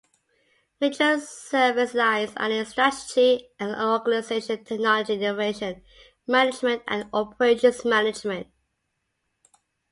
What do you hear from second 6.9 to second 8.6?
Operations Management.